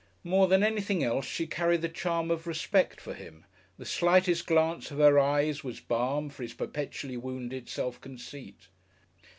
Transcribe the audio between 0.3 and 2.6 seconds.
than anything else, she carried the charm of